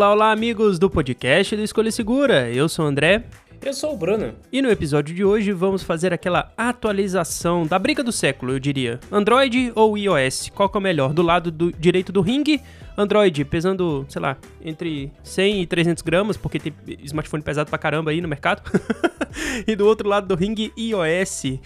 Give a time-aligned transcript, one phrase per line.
[0.00, 2.50] Olá, olá, amigos do podcast do Escolha Segura.
[2.50, 3.24] Eu sou o André.
[3.60, 4.32] Eu sou o Bruno.
[4.50, 8.98] E no episódio de hoje vamos fazer aquela atualização da briga do século, eu diria.
[9.12, 10.50] Android ou iOS?
[10.54, 11.12] Qual que é o melhor?
[11.12, 12.62] Do lado do direito do ringue
[13.00, 16.72] Android pesando, sei lá, entre 100 e 300 gramas, porque tem
[17.04, 18.62] smartphone pesado pra caramba aí no mercado.
[19.66, 21.44] e do outro lado do ringue, iOS.
[21.44, 21.58] Uh,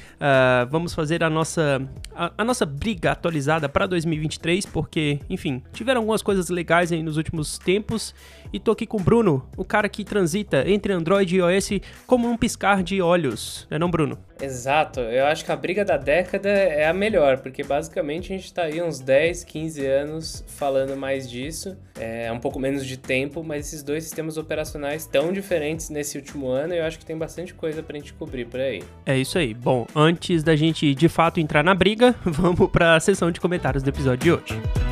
[0.70, 1.82] vamos fazer a nossa,
[2.14, 7.16] a, a nossa briga atualizada para 2023, porque, enfim, tiveram algumas coisas legais aí nos
[7.16, 8.14] últimos tempos.
[8.52, 12.28] E tô aqui com o Bruno, o cara que transita entre Android e iOS como
[12.28, 13.66] um piscar de olhos.
[13.68, 14.16] É não, Bruno?
[14.40, 18.52] Exato, eu acho que a briga da década é a melhor, porque basicamente a gente
[18.52, 23.42] tá aí uns 10, 15 anos falando mais disso, é um pouco menos de tempo,
[23.42, 27.54] mas esses dois sistemas operacionais tão diferentes nesse último ano, eu acho que tem bastante
[27.54, 28.82] coisa pra gente cobrir por aí.
[29.06, 29.54] É isso aí.
[29.54, 33.82] Bom, antes da gente de fato entrar na briga, vamos para a sessão de comentários
[33.82, 34.83] do episódio de hoje.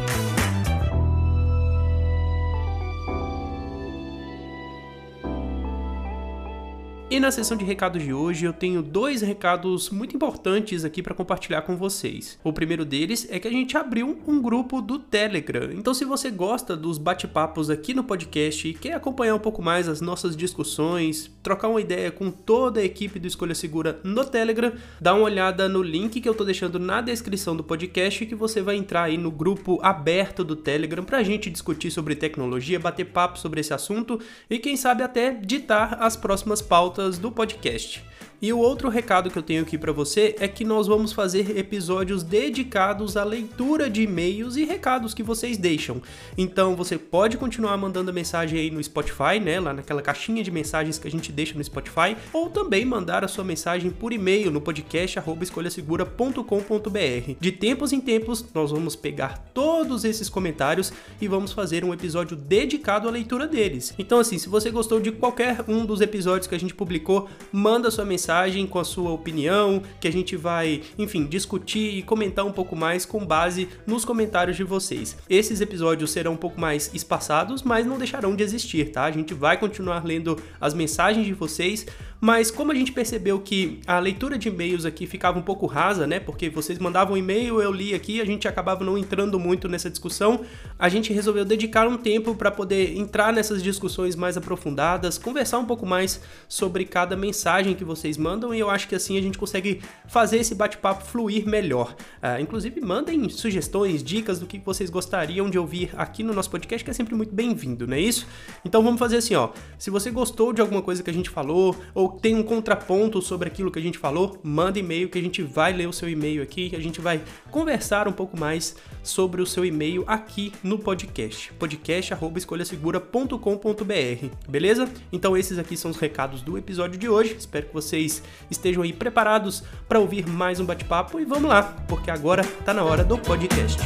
[7.12, 11.12] E na sessão de recados de hoje eu tenho dois recados muito importantes aqui para
[11.12, 12.38] compartilhar com vocês.
[12.42, 15.70] O primeiro deles é que a gente abriu um grupo do Telegram.
[15.72, 19.90] Então se você gosta dos bate-papos aqui no podcast e quer acompanhar um pouco mais
[19.90, 24.72] as nossas discussões, trocar uma ideia com toda a equipe do Escolha Segura no Telegram,
[24.98, 28.62] dá uma olhada no link que eu tô deixando na descrição do podcast que você
[28.62, 33.38] vai entrar aí no grupo aberto do Telegram pra gente discutir sobre tecnologia, bater papo
[33.38, 34.18] sobre esse assunto
[34.48, 38.00] e quem sabe até ditar as próximas pautas do podcast.
[38.44, 41.56] E o outro recado que eu tenho aqui para você é que nós vamos fazer
[41.56, 46.02] episódios dedicados à leitura de e-mails e recados que vocês deixam.
[46.36, 50.98] Então você pode continuar mandando mensagem aí no Spotify, né, lá naquela caixinha de mensagens
[50.98, 54.60] que a gente deixa no Spotify, ou também mandar a sua mensagem por e-mail no
[54.60, 57.36] podcast escolhasegura.com.br.
[57.38, 62.36] De tempos em tempos, nós vamos pegar todos esses comentários e vamos fazer um episódio
[62.36, 63.94] dedicado à leitura deles.
[63.96, 67.88] Então assim, se você gostou de qualquer um dos episódios que a gente publicou, manda
[67.88, 72.46] sua mensagem mensagem com a sua opinião, que a gente vai, enfim, discutir e comentar
[72.46, 75.18] um pouco mais com base nos comentários de vocês.
[75.28, 79.04] Esses episódios serão um pouco mais espaçados, mas não deixarão de existir, tá?
[79.04, 81.86] A gente vai continuar lendo as mensagens de vocês
[82.24, 86.06] mas como a gente percebeu que a leitura de e-mails aqui ficava um pouco rasa,
[86.06, 86.20] né?
[86.20, 90.42] Porque vocês mandavam e-mail, eu li aqui, a gente acabava não entrando muito nessa discussão,
[90.78, 95.64] a gente resolveu dedicar um tempo para poder entrar nessas discussões mais aprofundadas, conversar um
[95.64, 99.36] pouco mais sobre cada mensagem que vocês mandam e eu acho que assim a gente
[99.36, 101.96] consegue fazer esse bate-papo fluir melhor.
[102.22, 106.84] Uh, inclusive, mandem sugestões, dicas do que vocês gostariam de ouvir aqui no nosso podcast,
[106.84, 108.28] que é sempre muito bem-vindo, não é isso?
[108.64, 109.48] Então vamos fazer assim, ó.
[109.76, 113.48] Se você gostou de alguma coisa que a gente falou ou tem um contraponto sobre
[113.48, 116.42] aquilo que a gente falou, manda e-mail que a gente vai ler o seu e-mail
[116.42, 121.52] aqui, a gente vai conversar um pouco mais sobre o seu e-mail aqui no podcast.
[121.54, 124.26] podcast@escolhasegura.com.br.
[124.48, 124.88] Beleza?
[125.12, 127.34] Então esses aqui são os recados do episódio de hoje.
[127.38, 132.10] Espero que vocês estejam aí preparados para ouvir mais um bate-papo e vamos lá, porque
[132.10, 133.80] agora tá na hora do podcast.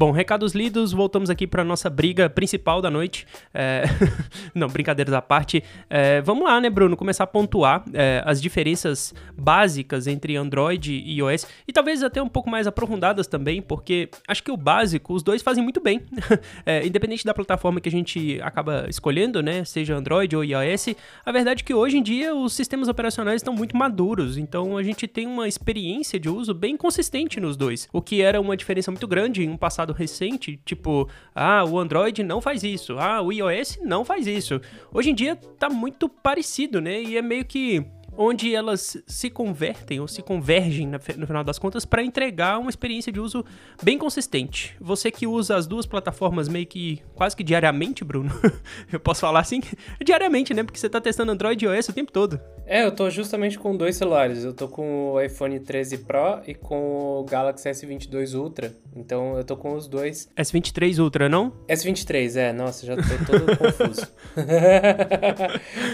[0.00, 3.26] Bom, recados lidos, voltamos aqui para nossa briga principal da noite.
[3.52, 3.84] É...
[4.56, 5.62] Não, brincadeiras à parte.
[5.90, 6.22] É...
[6.22, 6.96] Vamos lá, né, Bruno?
[6.96, 12.30] Começar a pontuar é, as diferenças básicas entre Android e iOS e talvez até um
[12.30, 16.00] pouco mais aprofundadas também, porque acho que o básico os dois fazem muito bem.
[16.66, 20.94] É, independente da plataforma que a gente acaba escolhendo, né, seja Android ou iOS,
[21.24, 24.82] a verdade é que hoje em dia os sistemas operacionais estão muito maduros, então a
[24.82, 28.90] gente tem uma experiência de uso bem consistente nos dois, o que era uma diferença
[28.90, 33.32] muito grande em um passado recente, tipo, ah, o Android não faz isso, ah, o
[33.32, 34.60] iOS não faz isso.
[34.92, 37.02] Hoje em dia tá muito parecido, né?
[37.02, 37.84] E é meio que
[38.16, 43.12] onde elas se convertem ou se convergem no final das contas para entregar uma experiência
[43.12, 43.44] de uso
[43.82, 44.76] bem consistente.
[44.80, 48.30] Você que usa as duas plataformas meio que quase que diariamente, Bruno,
[48.92, 49.60] eu posso falar assim,
[50.04, 50.62] diariamente, né?
[50.62, 52.40] Porque você tá testando Android e iOS o tempo todo.
[52.66, 54.44] É, eu tô justamente com dois celulares.
[54.44, 58.72] Eu tô com o iPhone 13 Pro e com o Galaxy S22 Ultra.
[58.94, 60.28] Então eu tô com os dois.
[60.36, 61.52] S23 Ultra, não?
[61.68, 62.52] S23, é.
[62.52, 64.06] Nossa, já tô todo confuso.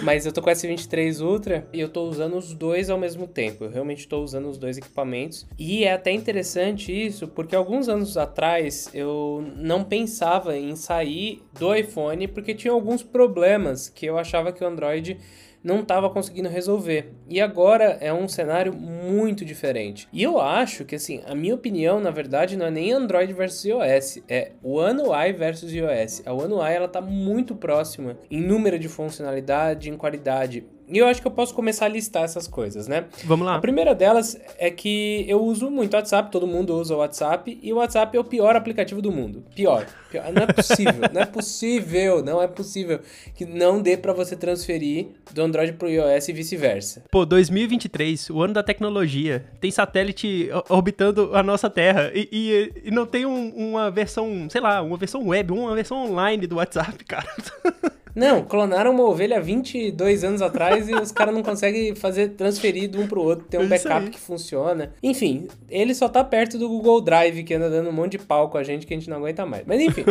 [0.03, 3.27] Mas eu tô com o S23 Ultra e eu tô usando os dois ao mesmo
[3.27, 3.65] tempo.
[3.65, 5.47] Eu realmente tô usando os dois equipamentos.
[5.59, 11.75] E é até interessante isso, porque alguns anos atrás eu não pensava em sair do
[11.75, 15.19] iPhone porque tinha alguns problemas que eu achava que o Android
[15.65, 17.13] não estava conseguindo resolver.
[17.29, 20.07] E agora é um cenário muito diferente.
[20.13, 23.65] E eu acho que, assim, a minha opinião, na verdade, não é nem Android versus
[23.65, 26.23] iOS, é One UI versus iOS.
[26.25, 30.65] A One UI, ela tá muito próxima em número de funcionalidade, em qualidade.
[30.89, 33.07] E eu acho que eu posso começar a listar essas coisas, né?
[33.25, 33.57] Vamos lá.
[33.57, 37.73] A primeira delas é que eu uso muito WhatsApp, todo mundo usa o WhatsApp, e
[37.73, 39.45] o WhatsApp é o pior aplicativo do mundo.
[39.55, 39.87] Pior.
[40.11, 40.33] pior.
[40.33, 43.01] Não é possível, não é possível, não é possível
[43.35, 47.05] que não dê para você transferir do Android pro iOS e vice-versa.
[47.11, 49.45] Pô, 2023, o ano da tecnologia.
[49.61, 54.61] Tem satélite orbitando a nossa Terra e, e, e não tem um, uma versão, sei
[54.61, 57.27] lá, uma versão web, uma versão online do WhatsApp, cara.
[58.17, 62.99] Não, clonaram uma ovelha 22 anos atrás e os caras não conseguem fazer transferir de
[62.99, 64.95] um pro outro, ter um backup que funciona.
[65.03, 68.49] Enfim, ele só tá perto do Google Drive, que anda dando um monte de pau
[68.49, 69.65] com a gente que a gente não aguenta mais.
[69.67, 70.03] Mas enfim,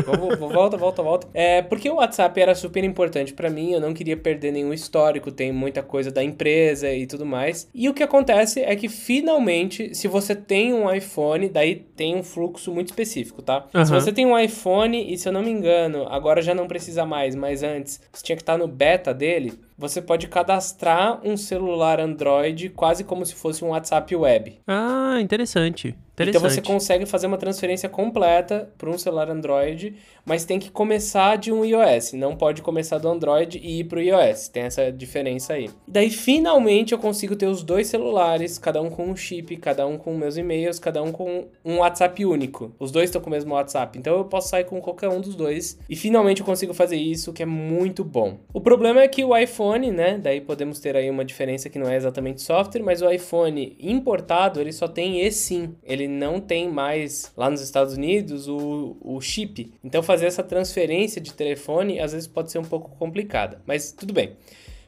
[0.53, 1.27] volta, volta, volta.
[1.33, 5.31] É, porque o WhatsApp era super importante para mim, eu não queria perder nenhum histórico,
[5.31, 7.67] tem muita coisa da empresa e tudo mais.
[7.73, 12.21] E o que acontece é que finalmente, se você tem um iPhone, daí tem um
[12.21, 13.65] fluxo muito específico, tá?
[13.73, 13.83] Uhum.
[13.83, 17.03] Se você tem um iPhone e se eu não me engano, agora já não precisa
[17.03, 22.00] mais, mas antes você tinha que estar no beta dele, você pode cadastrar um celular
[22.00, 24.59] Android quase como se fosse um WhatsApp web.
[24.68, 25.95] Ah, interessante.
[26.17, 29.95] Então você consegue fazer uma transferência completa para um celular Android,
[30.25, 32.13] mas tem que começar de um iOS.
[32.13, 34.47] Não pode começar do Android e ir para o iOS.
[34.47, 35.69] Tem essa diferença aí.
[35.88, 39.97] Daí finalmente eu consigo ter os dois celulares, cada um com um chip, cada um
[39.97, 42.73] com meus e-mails, cada um com um WhatsApp único.
[42.79, 43.97] Os dois estão com o mesmo WhatsApp.
[43.97, 45.77] Então eu posso sair com qualquer um dos dois.
[45.89, 48.38] E finalmente eu consigo fazer isso, que é muito bom.
[48.53, 50.17] O problema é que o iPhone iPhone, né?
[50.17, 54.59] Daí podemos ter aí uma diferença que não é exatamente software, mas o iPhone importado,
[54.59, 55.75] ele só tem eSIM.
[55.83, 59.73] Ele não tem mais lá nos Estados Unidos o, o chip.
[59.83, 64.13] Então fazer essa transferência de telefone às vezes pode ser um pouco complicada, mas tudo
[64.13, 64.35] bem.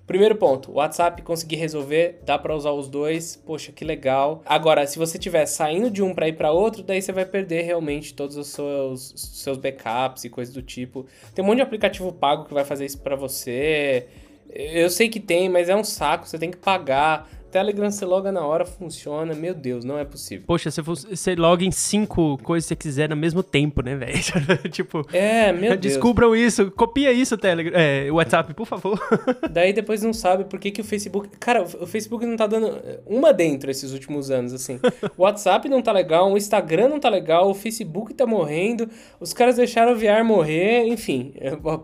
[0.07, 4.41] Primeiro ponto, o WhatsApp consegui resolver, dá para usar os dois, poxa, que legal.
[4.45, 7.63] Agora, se você estiver saindo de um para ir para outro, daí você vai perder
[7.63, 11.05] realmente todos os seus, seus backups e coisas do tipo.
[11.35, 14.07] Tem um monte de aplicativo pago que vai fazer isso para você.
[14.49, 17.29] Eu sei que tem, mas é um saco, você tem que pagar.
[17.57, 19.33] Telegram você loga na hora, funciona.
[19.33, 20.45] Meu Deus, não é possível.
[20.45, 24.13] Poxa, você, você loga em cinco coisas que você quiser ao mesmo tempo, né, velho?
[24.69, 25.03] tipo.
[25.11, 25.95] É, meu Deus.
[25.95, 27.73] Descubram isso, copia isso, Telegram.
[27.75, 28.99] É, WhatsApp, por favor.
[29.49, 31.29] Daí depois não sabe por que, que o Facebook.
[31.39, 34.79] Cara, o Facebook não tá dando uma dentro esses últimos anos, assim.
[35.17, 38.87] O WhatsApp não tá legal, o Instagram não tá legal, o Facebook tá morrendo,
[39.19, 41.33] os caras deixaram o VR morrer, enfim.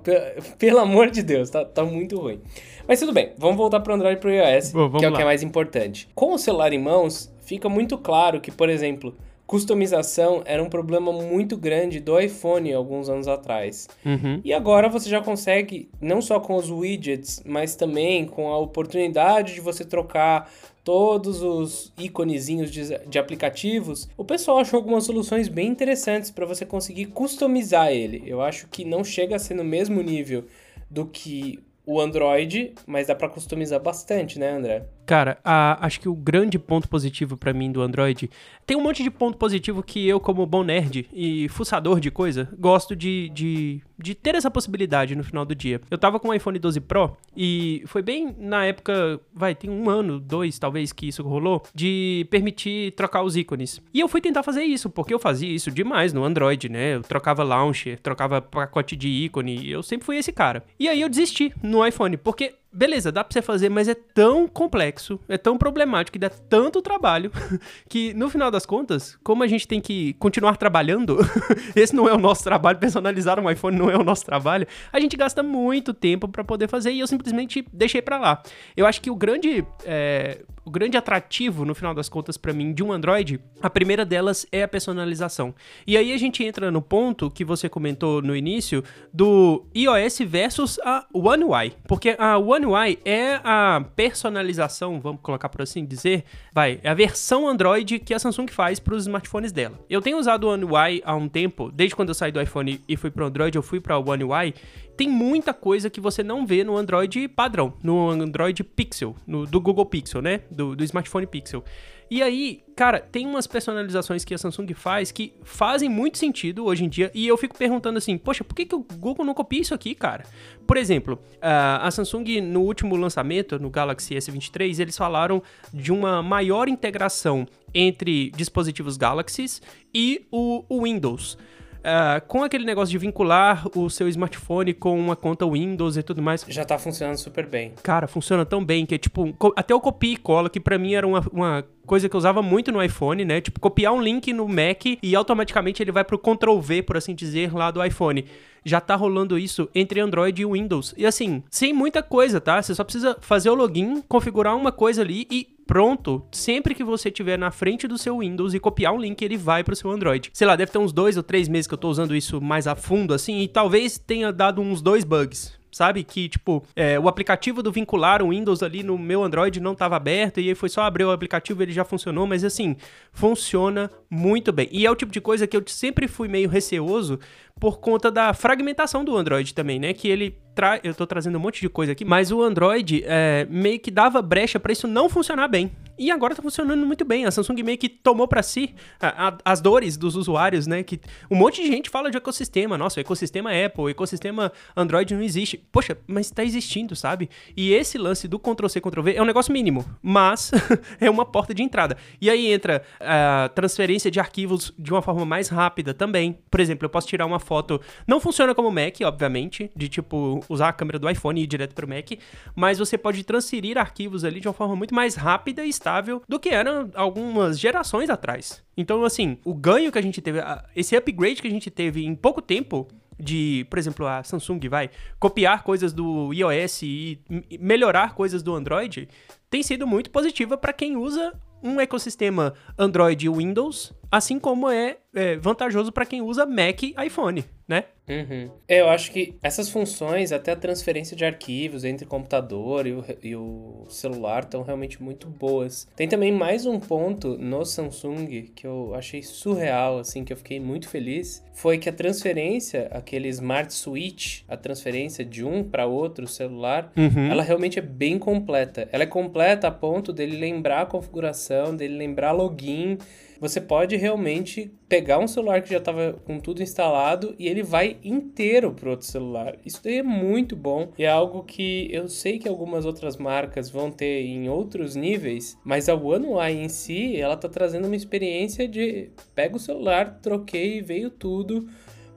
[0.60, 2.40] Pelo amor de Deus, tá, tá muito ruim.
[2.88, 5.10] Mas tudo bem, vamos voltar para o Android e para o iOS, Bom, que é
[5.10, 5.14] lá.
[5.14, 6.10] o que é mais importante.
[6.14, 9.16] Com o celular em mãos, fica muito claro que, por exemplo,
[9.48, 13.88] customização era um problema muito grande do iPhone alguns anos atrás.
[14.06, 14.42] Uhum.
[14.44, 19.54] E agora você já consegue, não só com os widgets, mas também com a oportunidade
[19.54, 20.52] de você trocar
[20.84, 26.66] todos os íconezinhos de, de aplicativos, o pessoal achou algumas soluções bem interessantes para você
[26.66, 28.24] conseguir customizar ele.
[28.26, 30.46] Eu acho que não chega a ser no mesmo nível
[30.90, 34.86] do que o Android, mas dá para customizar bastante, né, André?
[35.06, 38.30] Cara, a, acho que o grande ponto positivo para mim do Android
[38.66, 42.48] tem um monte de ponto positivo que eu, como bom nerd e fuçador de coisa,
[42.58, 45.82] gosto de, de, de ter essa possibilidade no final do dia.
[45.92, 49.90] Eu tava com o iPhone 12 Pro e foi bem na época, vai, tem um
[49.90, 53.82] ano, dois talvez que isso rolou, de permitir trocar os ícones.
[53.94, 56.96] E eu fui tentar fazer isso, porque eu fazia isso demais no Android, né?
[56.96, 60.64] Eu trocava launcher, trocava pacote de ícone, eu sempre fui esse cara.
[60.80, 64.48] E aí eu desisti no iPhone, porque beleza, dá pra você fazer, mas é tão
[64.48, 67.32] complexo, é tão problemático e dá tanto trabalho
[67.88, 71.18] que no final das contas, como a gente tem que continuar trabalhando,
[71.76, 75.00] esse não é o nosso trabalho, personalizar um iPhone não é o nosso trabalho, a
[75.00, 78.44] gente gasta muito tempo para poder fazer e eu simplesmente deixei para lá.
[78.76, 79.66] Eu acho que o grande.
[79.86, 84.06] É, o grande atrativo, no final das contas, para mim, de um Android, a primeira
[84.06, 85.54] delas é a personalização.
[85.86, 90.80] E aí a gente entra no ponto que você comentou no início do iOS versus
[90.84, 91.74] a One UI.
[91.88, 96.94] Porque a One UI é a personalização, vamos colocar por assim dizer, vai, é a
[96.94, 99.80] versão Android que a Samsung faz para os smartphones dela.
[99.90, 102.82] Eu tenho usado o One UI há um tempo, desde quando eu saí do iPhone
[102.88, 104.54] e fui para o Android, eu fui para o One UI,
[104.96, 109.60] tem muita coisa que você não vê no Android padrão, no Android Pixel, no, do
[109.60, 110.42] Google Pixel, né?
[110.52, 111.64] Do, do smartphone Pixel.
[112.10, 116.86] E aí, cara, tem umas personalizações que a Samsung faz que fazem muito sentido hoje
[116.86, 117.10] em dia.
[117.12, 119.96] E eu fico perguntando assim, poxa, por que, que o Google não copia isso aqui,
[119.96, 120.24] cara?
[120.68, 125.42] Por exemplo, a Samsung no último lançamento, no Galaxy S23, eles falaram
[125.74, 129.60] de uma maior integração entre dispositivos Galaxy
[129.92, 131.36] e o Windows.
[131.84, 136.22] Uh, com aquele negócio de vincular o seu smartphone com uma conta Windows e tudo
[136.22, 136.46] mais.
[136.48, 137.74] Já tá funcionando super bem.
[137.84, 140.94] Cara, funciona tão bem que é tipo, até o copia e cola, que para mim
[140.94, 143.42] era uma, uma coisa que eu usava muito no iPhone, né?
[143.42, 147.14] Tipo, copiar um link no Mac e automaticamente ele vai pro Ctrl V, por assim
[147.14, 148.26] dizer, lá do iPhone.
[148.64, 150.94] Já tá rolando isso entre Android e Windows.
[150.98, 152.62] E assim, sem muita coisa, tá?
[152.62, 157.10] Você só precisa fazer o login, configurar uma coisa ali e pronto, sempre que você
[157.10, 159.90] estiver na frente do seu Windows e copiar um link, ele vai para o seu
[159.92, 160.30] Android.
[160.34, 162.68] Sei lá, deve ter uns dois ou três meses que eu estou usando isso mais
[162.68, 166.04] a fundo, assim, e talvez tenha dado uns dois bugs sabe?
[166.04, 169.96] Que, tipo, é, o aplicativo do vincular o Windows ali no meu Android não estava
[169.96, 172.78] aberto e aí foi só abrir o aplicativo ele já funcionou, mas assim,
[173.12, 174.70] funciona muito bem.
[174.72, 177.20] E é o tipo de coisa que eu sempre fui meio receoso
[177.60, 179.94] por conta da fragmentação do Android também, né?
[179.94, 180.80] Que ele tra...
[180.84, 184.22] eu tô trazendo um monte de coisa aqui, mas o Android é, meio que dava
[184.22, 185.72] brecha para isso não funcionar bem.
[185.98, 187.26] E agora tá funcionando muito bem.
[187.26, 190.82] A Samsung meio que tomou para si a, a, as dores dos usuários, né?
[190.82, 192.78] Que um monte de gente fala de ecossistema.
[192.78, 195.58] Nossa, ecossistema Apple, ecossistema Android não existe.
[195.72, 197.30] Poxa, mas tá existindo, sabe?
[197.56, 200.52] E esse lance do Ctrl-C, Ctrl-V é um negócio mínimo, mas
[201.00, 201.96] é uma porta de entrada.
[202.20, 206.40] E aí entra a transferência de arquivos de uma forma mais rápida também.
[206.50, 207.80] Por exemplo, eu posso tirar uma foto.
[208.08, 211.74] Não funciona como Mac, obviamente, de tipo usar a câmera do iPhone e ir direto
[211.74, 212.12] pro Mac,
[212.56, 216.40] mas você pode transferir arquivos ali de uma forma muito mais rápida e estável do
[216.40, 218.64] que era algumas gerações atrás.
[218.76, 220.40] Então, assim, o ganho que a gente teve,
[220.76, 222.88] esse upgrade que a gente teve em pouco tempo
[223.20, 227.20] de, por exemplo, a Samsung vai copiar coisas do iOS e
[227.60, 229.08] melhorar coisas do Android,
[229.50, 231.34] tem sido muito positiva para quem usa
[231.64, 236.94] um ecossistema Android e Windows, assim como é, é vantajoso para quem usa Mac e
[237.06, 237.86] iPhone, né?
[238.08, 238.50] Uhum.
[238.68, 243.06] É, eu acho que essas funções, até a transferência de arquivos entre computador e o,
[243.24, 245.88] e o celular, estão realmente muito boas.
[245.96, 250.60] Tem também mais um ponto no Samsung que eu achei surreal, assim, que eu fiquei
[250.60, 256.28] muito feliz, foi que a transferência, aquele Smart Switch, a transferência de um para outro
[256.28, 257.32] celular, uhum.
[257.32, 258.90] ela realmente é bem completa.
[258.92, 262.98] Ela é completa a ponto dele lembrar a configuração, dele lembrar login
[263.44, 267.98] você pode realmente pegar um celular que já estava com tudo instalado e ele vai
[268.02, 269.58] inteiro para outro celular.
[269.66, 273.70] Isso daí é muito bom e é algo que eu sei que algumas outras marcas
[273.70, 277.98] vão ter em outros níveis, mas a One UI em si, ela tá trazendo uma
[277.98, 281.68] experiência de pega o celular, troquei, veio tudo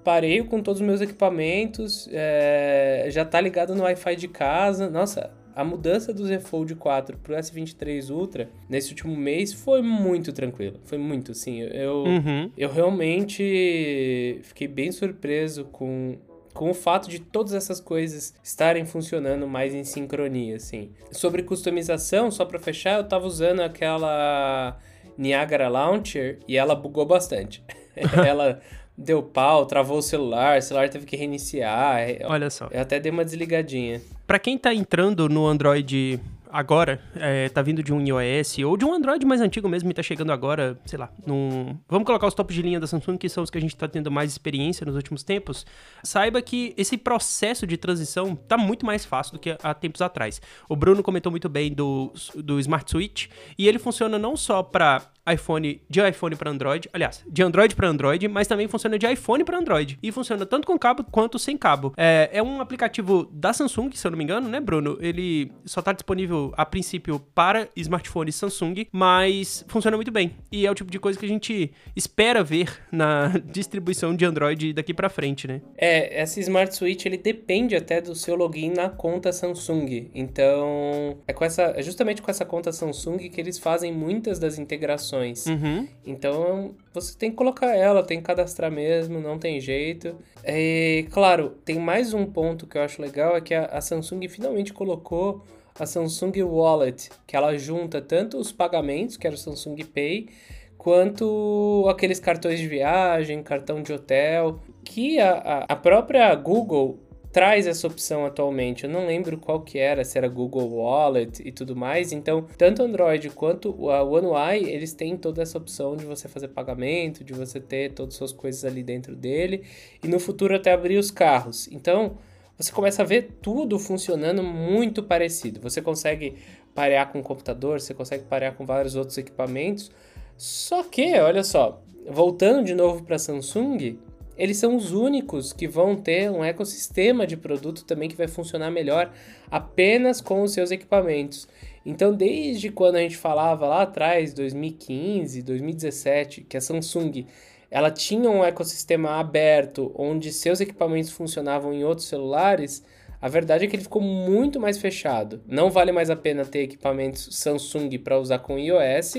[0.04, 4.88] parei com todos os meus equipamentos, é, já tá ligado no Wi-Fi de casa.
[4.88, 10.30] Nossa, a mudança do Z Fold 4 pro S23 Ultra nesse último mês foi muito
[10.30, 10.78] tranquila.
[10.84, 11.62] Foi muito, assim.
[11.62, 12.50] Eu, uhum.
[12.58, 16.18] eu realmente fiquei bem surpreso com
[16.52, 20.90] com o fato de todas essas coisas estarem funcionando mais em sincronia, assim.
[21.10, 24.78] Sobre customização, só para fechar, eu tava usando aquela
[25.18, 27.62] Niagara Launcher e ela bugou bastante.
[28.26, 28.62] ela
[28.96, 32.06] deu pau, travou o celular, o celular teve que reiniciar.
[32.24, 32.68] Olha só.
[32.70, 34.00] Eu até dei uma desligadinha.
[34.26, 36.20] Para quem tá entrando no Android
[36.56, 39.94] agora, é, tá vindo de um iOS ou de um Android mais antigo mesmo e
[39.94, 41.76] tá chegando agora, sei lá, num...
[41.86, 43.86] Vamos colocar os topos de linha da Samsung, que são os que a gente tá
[43.86, 45.66] tendo mais experiência nos últimos tempos.
[46.02, 50.40] Saiba que esse processo de transição tá muito mais fácil do que há tempos atrás.
[50.66, 55.02] O Bruno comentou muito bem do, do Smart Switch e ele funciona não só para
[55.30, 59.44] iPhone de iPhone para Android, aliás, de Android para Android, mas também funciona de iPhone
[59.44, 61.92] para Android e funciona tanto com cabo quanto sem cabo.
[61.96, 64.96] É, é um aplicativo da Samsung, se eu não me engano, né, Bruno?
[65.00, 70.70] Ele só está disponível a princípio para smartphones Samsung, mas funciona muito bem e é
[70.70, 75.08] o tipo de coisa que a gente espera ver na distribuição de Android daqui para
[75.08, 75.60] frente, né?
[75.76, 80.10] É, esse Smart Switch ele depende até do seu login na conta Samsung.
[80.14, 84.58] Então, é com essa, é justamente com essa conta Samsung que eles fazem muitas das
[84.58, 85.86] integrações Uhum.
[86.04, 90.16] Então você tem que colocar ela, tem que cadastrar mesmo, não tem jeito.
[90.44, 94.28] E claro, tem mais um ponto que eu acho legal: é que a, a Samsung
[94.28, 95.44] finalmente colocou
[95.78, 100.28] a Samsung Wallet, que ela junta tanto os pagamentos, que era o Samsung Pay,
[100.76, 107.00] quanto aqueles cartões de viagem, cartão de hotel, que a, a própria Google
[107.36, 108.84] traz essa opção atualmente.
[108.84, 112.10] Eu não lembro qual que era, se era Google Wallet e tudo mais.
[112.10, 116.48] Então, tanto Android quanto a One UI, eles têm toda essa opção de você fazer
[116.48, 119.64] pagamento, de você ter todas as suas coisas ali dentro dele
[120.02, 121.68] e no futuro até abrir os carros.
[121.70, 122.16] Então,
[122.58, 125.60] você começa a ver tudo funcionando muito parecido.
[125.60, 126.36] Você consegue
[126.74, 129.90] parear com o computador, você consegue parear com vários outros equipamentos.
[130.36, 133.98] Só que, olha só, voltando de novo para a Samsung,
[134.36, 138.70] eles são os únicos que vão ter um ecossistema de produto também que vai funcionar
[138.70, 139.10] melhor
[139.50, 141.48] apenas com os seus equipamentos.
[141.84, 147.26] Então, desde quando a gente falava lá atrás, 2015, 2017, que a Samsung
[147.70, 152.84] ela tinha um ecossistema aberto onde seus equipamentos funcionavam em outros celulares,
[153.20, 155.40] a verdade é que ele ficou muito mais fechado.
[155.46, 159.16] Não vale mais a pena ter equipamentos Samsung para usar com iOS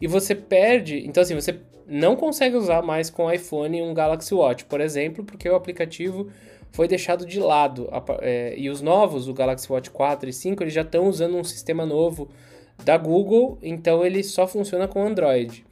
[0.00, 1.04] e você perde.
[1.06, 5.48] Então, assim, você não consegue usar mais com iPhone um Galaxy Watch, por exemplo, porque
[5.48, 6.30] o aplicativo
[6.70, 7.88] foi deixado de lado.
[8.20, 11.44] É, e os novos, o Galaxy Watch 4 e 5, eles já estão usando um
[11.44, 12.28] sistema novo
[12.84, 15.64] da Google, então ele só funciona com Android.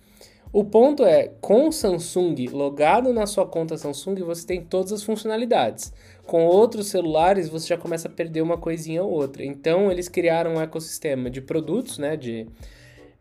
[0.53, 5.03] O ponto é, com o Samsung logado na sua conta Samsung, você tem todas as
[5.03, 5.95] funcionalidades.
[6.27, 9.43] Com outros celulares, você já começa a perder uma coisinha ou outra.
[9.43, 12.47] Então, eles criaram um ecossistema de produtos, né, de,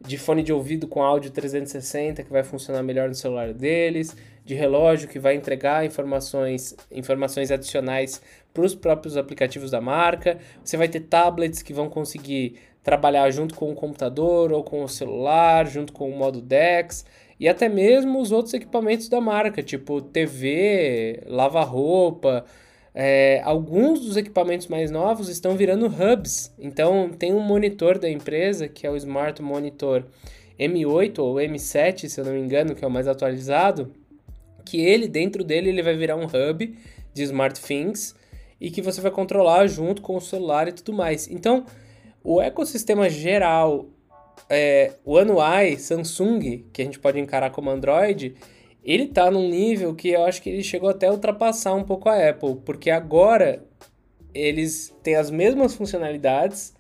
[0.02, 4.54] de fone de ouvido com áudio 360 que vai funcionar melhor no celular deles, de
[4.54, 8.22] relógio que vai entregar informações, informações adicionais
[8.54, 10.38] para os próprios aplicativos da marca.
[10.62, 14.90] Você vai ter tablets que vão conseguir trabalhar junto com o computador ou com o
[14.90, 17.06] celular, junto com o modo DeX
[17.40, 22.46] e até mesmo os outros equipamentos da marca, tipo TV, lava-roupa.
[22.94, 26.54] É, alguns dos equipamentos mais novos estão virando hubs.
[26.60, 30.06] Então, tem um monitor da empresa, que é o Smart Monitor
[30.60, 33.92] M8 ou M7, se eu não me engano, que é o mais atualizado,
[34.64, 36.78] que ele, dentro dele, ele vai virar um hub
[37.12, 38.14] de Smart Things
[38.60, 41.28] e que você vai controlar junto com o celular e tudo mais.
[41.28, 41.66] Então,
[42.24, 43.88] o ecossistema geral,
[44.50, 48.36] é, o One Samsung, que a gente pode encarar como Android,
[48.84, 52.10] ele tá num nível que eu acho que ele chegou até a ultrapassar um pouco
[52.10, 53.64] a Apple, porque agora
[54.34, 56.74] eles têm as mesmas funcionalidades,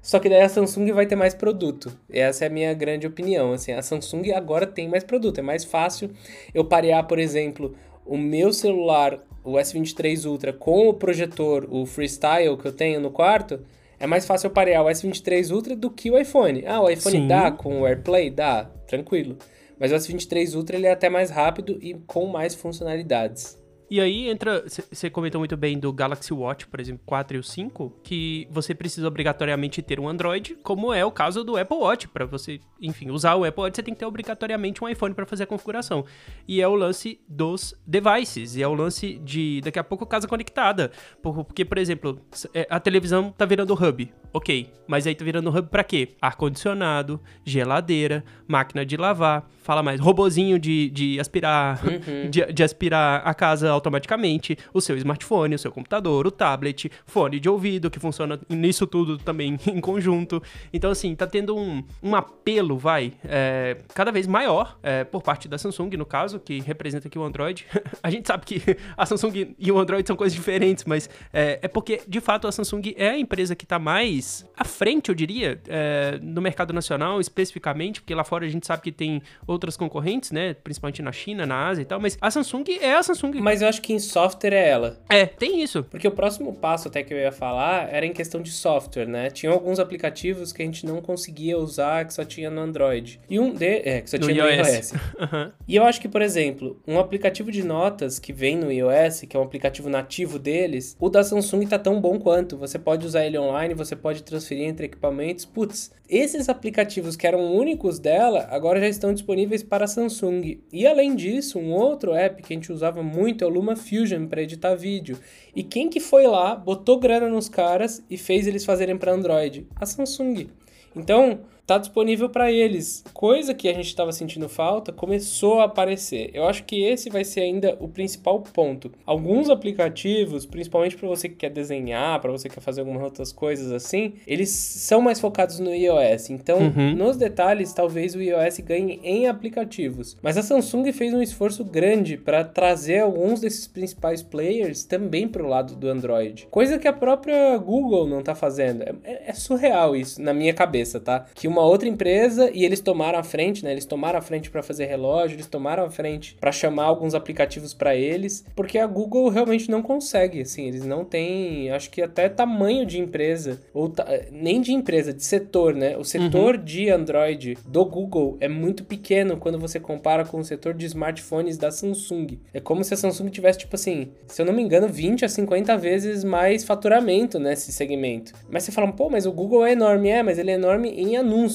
[0.00, 1.96] só que daí a Samsung vai ter mais produto.
[2.08, 3.52] Essa é a minha grande opinião.
[3.52, 5.38] Assim, a Samsung agora tem mais produto.
[5.38, 6.10] É mais fácil
[6.54, 7.74] eu parear, por exemplo,
[8.06, 13.10] o meu celular, o S23 Ultra, com o projetor, o Freestyle que eu tenho no
[13.10, 13.60] quarto
[14.00, 16.64] é mais fácil eu parear o S23 Ultra do que o iPhone.
[16.66, 17.28] Ah, o iPhone Sim.
[17.28, 18.30] dá com o AirPlay?
[18.30, 19.36] Dá, tranquilo.
[19.78, 23.57] Mas o S23 Ultra ele é até mais rápido e com mais funcionalidades.
[23.90, 27.42] E aí entra, você comentou muito bem do Galaxy Watch, por exemplo, 4 e o
[27.42, 32.06] 5, que você precisa obrigatoriamente ter um Android, como é o caso do Apple Watch.
[32.08, 35.24] Para você, enfim, usar o Apple Watch, você tem que ter obrigatoriamente um iPhone para
[35.24, 36.04] fazer a configuração.
[36.46, 40.28] E é o lance dos devices, e é o lance de daqui a pouco casa
[40.28, 40.92] conectada.
[41.22, 42.20] Porque, por exemplo,
[42.52, 46.08] é, a televisão tá virando hub, ok, mas aí tá virando hub para quê?
[46.20, 52.30] Ar-condicionado, geladeira, máquina de lavar, fala mais, robozinho de, de aspirar, uhum.
[52.30, 57.38] de, de aspirar a casa automaticamente, o seu smartphone, o seu computador, o tablet, fone
[57.38, 60.42] de ouvido, que funciona nisso tudo também em conjunto.
[60.72, 65.48] Então, assim, tá tendo um, um apelo, vai, é, cada vez maior é, por parte
[65.48, 67.66] da Samsung, no caso, que representa aqui o Android.
[68.02, 68.62] a gente sabe que
[68.96, 72.52] a Samsung e o Android são coisas diferentes, mas é, é porque, de fato, a
[72.52, 74.17] Samsung é a empresa que tá mais
[74.56, 78.82] à frente, eu diria, é, no mercado nacional, especificamente, porque lá fora a gente sabe
[78.82, 82.64] que tem outras concorrentes, né, principalmente na China, na Ásia e tal, mas a Samsung
[82.80, 83.40] é a Samsung.
[83.40, 85.00] Mas eu acho que em software é ela.
[85.08, 85.84] É, tem isso.
[85.84, 89.30] Porque o próximo passo até que eu ia falar era em questão de software, né?
[89.30, 93.20] Tinha alguns aplicativos que a gente não conseguia usar, que só tinha no Android.
[93.28, 93.82] E um de...
[93.84, 94.68] É, que só tinha no, no iOS.
[94.68, 94.92] iOS.
[95.20, 95.52] uhum.
[95.66, 99.36] E eu acho que, por exemplo, um aplicativo de notas que vem no iOS, que
[99.36, 102.56] é um aplicativo nativo deles, o da Samsung tá tão bom quanto.
[102.56, 105.44] Você pode usar ele online, você pode transferir entre equipamentos.
[105.44, 110.60] Putz, esses aplicativos que eram únicos dela, agora já estão disponíveis para Samsung.
[110.72, 114.26] E além disso, um outro app que a gente usava muito é o Luma Fusion
[114.26, 115.18] para editar vídeo.
[115.54, 119.66] E quem que foi lá, botou grana nos caras e fez eles fazerem para Android?
[119.76, 120.48] A Samsung.
[120.96, 123.04] Então, tá disponível para eles.
[123.12, 126.30] Coisa que a gente estava sentindo falta começou a aparecer.
[126.32, 128.90] Eu acho que esse vai ser ainda o principal ponto.
[129.04, 133.32] Alguns aplicativos, principalmente para você que quer desenhar, para você que quer fazer algumas outras
[133.32, 136.30] coisas assim, eles são mais focados no iOS.
[136.30, 136.96] Então, uhum.
[136.96, 140.16] nos detalhes, talvez o iOS ganhe em aplicativos.
[140.22, 145.42] Mas a Samsung fez um esforço grande para trazer alguns desses principais players também para
[145.42, 146.48] o lado do Android.
[146.50, 148.82] Coisa que a própria Google não tá fazendo.
[148.84, 151.26] É, é, é, surreal isso, na minha cabeça, tá?
[151.34, 153.72] Que uma outra empresa, e eles tomaram a frente, né?
[153.72, 157.74] Eles tomaram a frente para fazer relógio, eles tomaram a frente para chamar alguns aplicativos
[157.74, 162.28] para eles, porque a Google realmente não consegue, assim, eles não têm, acho que até
[162.28, 163.92] tamanho de empresa, ou
[164.30, 165.96] nem de empresa, de setor, né?
[165.96, 166.64] O setor uhum.
[166.64, 171.58] de Android do Google é muito pequeno quando você compara com o setor de smartphones
[171.58, 172.38] da Samsung.
[172.54, 175.28] É como se a Samsung tivesse, tipo assim, se eu não me engano, 20 a
[175.28, 178.32] 50 vezes mais faturamento nesse segmento.
[178.48, 180.08] Mas você fala, pô, mas o Google é enorme.
[180.08, 181.47] É, mas ele é enorme em anúncios.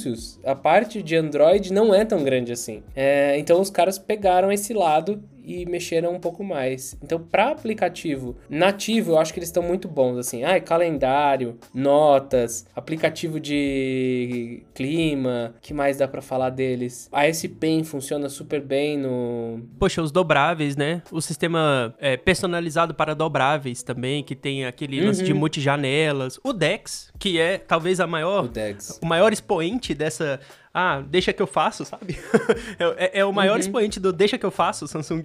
[0.43, 2.83] A parte de Android não é tão grande assim.
[2.95, 6.97] É, então os caras pegaram esse lado e mexeram um pouco mais.
[7.03, 10.43] Então, para aplicativo nativo, eu acho que eles estão muito bons, assim.
[10.43, 17.09] Ah, calendário, notas, aplicativo de clima, que mais dá para falar deles?
[17.11, 19.61] A S-Pen funciona super bem no...
[19.77, 21.01] Poxa, os dobráveis, né?
[21.11, 25.07] O sistema é, personalizado para dobráveis também, que tem aquele uhum.
[25.07, 26.39] lance de multijanelas.
[26.43, 28.43] O Dex, que é talvez a maior...
[28.43, 28.49] O.
[29.01, 30.41] O maior expoente dessa
[30.73, 32.17] ah, deixa que eu faço, sabe?
[32.79, 33.59] É, é, é, o maior uhum.
[33.59, 35.21] expoente do deixa que eu faço, Samsung.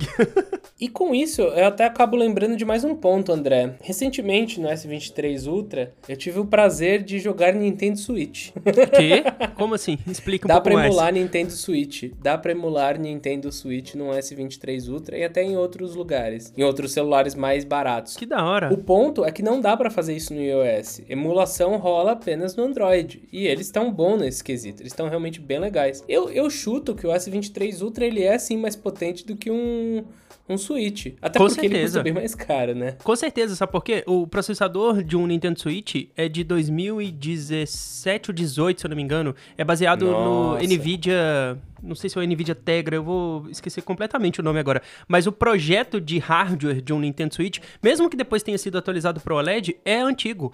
[0.79, 3.75] e com isso, eu até acabo lembrando de mais um ponto, André.
[3.81, 8.51] Recentemente, no S23 Ultra, eu tive o prazer de jogar Nintendo Switch.
[8.97, 9.25] Quê?
[9.57, 9.99] Como assim?
[10.07, 10.91] Explica um Dá pouco mais.
[10.91, 12.13] Dá pra emular Nintendo Switch.
[12.21, 16.53] Dá pra emular Nintendo Switch no S23 Ultra e até em outros lugares.
[16.57, 18.17] Em outros celulares mais baratos.
[18.17, 18.73] Que da hora.
[18.73, 21.03] O ponto é que não dá para fazer isso no iOS.
[21.09, 23.23] Emulação rola apenas no Android.
[23.33, 24.83] E eles estão bons nesse quesito.
[24.83, 26.05] Eles estão realmente bem legais.
[26.09, 30.05] Eu, eu chuto que o S23 Ultra ele é sim mais potente do que um
[30.49, 31.15] um Switch.
[31.21, 31.75] Até Com porque certeza.
[31.77, 32.97] ele custa bem mais caro, né?
[33.05, 34.03] Com certeza, sabe por quê?
[34.07, 39.03] O processador de um Nintendo Switch é de 2017 ou 18, se eu não me
[39.03, 39.35] engano.
[39.59, 40.63] É baseado Nossa.
[40.63, 44.59] no NVIDIA não sei se é o NVIDIA Tegra, eu vou esquecer completamente o nome
[44.59, 44.83] agora.
[45.07, 49.21] Mas o projeto de hardware de um Nintendo Switch, mesmo que depois tenha sido atualizado
[49.21, 50.53] para o OLED, é antigo.